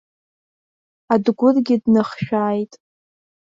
Адгәыргьы 1.13 1.75
дныхшәааит. 1.83 2.73